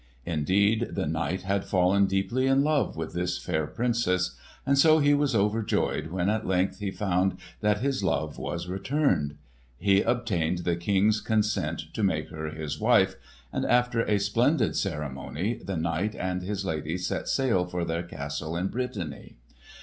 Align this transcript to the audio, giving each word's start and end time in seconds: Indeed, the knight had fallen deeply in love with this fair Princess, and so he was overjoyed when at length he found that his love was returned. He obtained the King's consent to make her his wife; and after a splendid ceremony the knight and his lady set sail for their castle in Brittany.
Indeed, 0.25 0.87
the 0.95 1.05
knight 1.05 1.43
had 1.43 1.63
fallen 1.63 2.07
deeply 2.07 2.47
in 2.47 2.63
love 2.63 2.97
with 2.97 3.13
this 3.13 3.37
fair 3.37 3.67
Princess, 3.67 4.35
and 4.65 4.75
so 4.75 4.97
he 4.97 5.13
was 5.13 5.35
overjoyed 5.35 6.07
when 6.07 6.27
at 6.27 6.47
length 6.47 6.79
he 6.79 6.89
found 6.89 7.37
that 7.59 7.81
his 7.81 8.03
love 8.03 8.39
was 8.39 8.67
returned. 8.67 9.35
He 9.77 10.01
obtained 10.01 10.63
the 10.65 10.75
King's 10.75 11.21
consent 11.21 11.93
to 11.93 12.01
make 12.01 12.29
her 12.29 12.49
his 12.49 12.79
wife; 12.79 13.13
and 13.53 13.63
after 13.63 14.01
a 14.05 14.17
splendid 14.17 14.75
ceremony 14.75 15.53
the 15.53 15.77
knight 15.77 16.15
and 16.15 16.41
his 16.41 16.65
lady 16.65 16.97
set 16.97 17.27
sail 17.27 17.67
for 17.67 17.85
their 17.85 18.01
castle 18.01 18.57
in 18.57 18.69
Brittany. 18.69 19.35